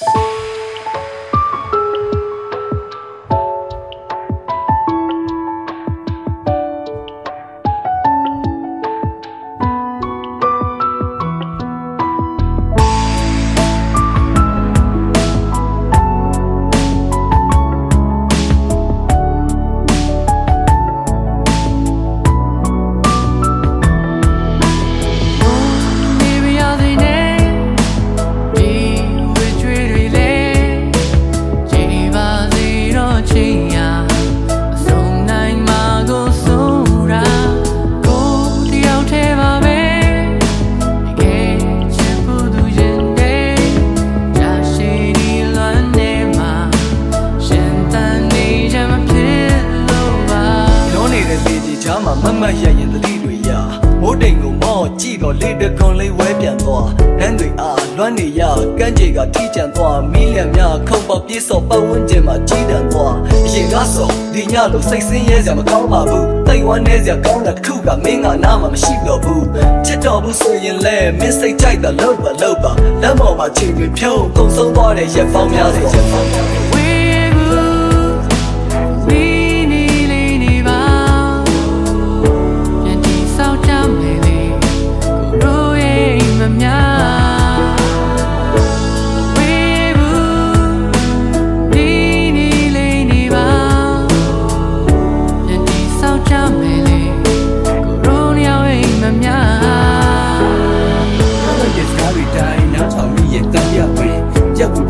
[0.00, 0.29] Bye.
[52.04, 53.50] မှာမမတ်ရရင်သတိတွေရ
[54.00, 58.40] မိုးတိမ်ကိုမော့ကြည့်တော့လေတခွန်လေးဝဲပြန်သွားနန်းတွေအားလွမ်းနေရ
[58.78, 63.14] ကန်းကြေကထိကြံသွားမီးလျံများခုံပေါပြေးစော်ပတ်ဝန်းကျင်မှာကြီးတန်သွား
[63.46, 69.44] အရင်ကဆိုဒီညလိုစိတ်ဆင်းရဲစရာမကောင်းပါဘူးတိတ်ဝမ်းနေစရာကောင်းတာတစ်ခုကမင်းကနားမှာမရှိတော့ဘူး
[69.86, 72.72] ချစ်တော်ဘူးဆိုရင်လဲမင်းစိတ်ကြိုက်တာလောက်ပါလောက်ပါ
[73.02, 76.59] လက်မော်မှာချိန်တွေဖြုံးကုန်ဆုံးသွားတဲ့ရက်ပေါင်းများစွာရက်ပေါင်းများ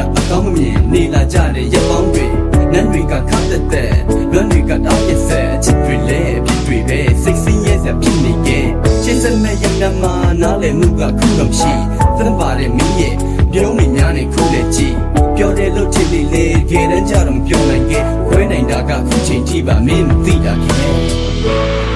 [0.00, 2.24] က်ကူကြအကောင်းမမြင်နေလာကြတဲ့ရက်ပေါင်းတွေ
[2.72, 3.94] နန်းတွေကခတ်သက်သက်
[4.32, 8.66] လွမ်းတွေကတောက်ရဆက်ချစ်တွေလဲဖြစ်တွေပဲစိတ်ဆင်းရဲစဖြစ်နေခဲ့
[9.02, 10.04] ရှင်းစမဲ့ရနမ
[10.40, 11.72] နားလည်မှုကခုကမရှိ
[12.18, 13.14] သံပါတဲ့မင်းရဲ့
[13.52, 14.96] ပြုံးနေများနေခုလက်ကြည့်
[15.36, 21.91] ပြောတယ်လို့ချစ်လေလေခေတန်းကြတော့မပြောနိုင်ခဲ့ခွဲနိုင်တာကခုချိန်ကြည့်ပါမင်းမသိတာခင်